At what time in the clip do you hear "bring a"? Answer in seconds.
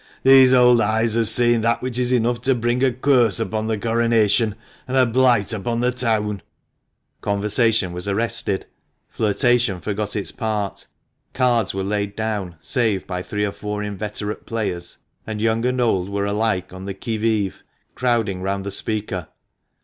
2.55-2.91